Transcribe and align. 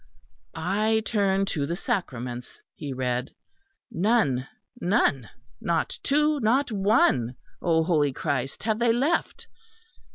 "I 0.55 1.03
turn 1.05 1.45
to 1.53 1.67
the 1.67 1.75
Sacraments," 1.75 2.63
he 2.73 2.91
read, 2.91 3.35
"none, 3.91 4.47
none, 4.79 5.29
not 5.61 5.99
two, 6.01 6.39
not 6.39 6.71
one, 6.71 7.35
O 7.61 7.83
holy 7.83 8.11
Christ, 8.11 8.63
have 8.63 8.79
they 8.79 8.93
left. 8.93 9.45